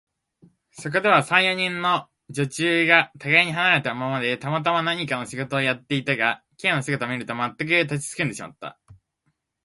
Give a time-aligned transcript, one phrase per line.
[0.71, 8.79] そこでは、三、四人の女中がたがいに離れたままで、たまたま何かの仕事をやっていたが、Ｋ の姿を見ると、まったく立ちすくんでしまった。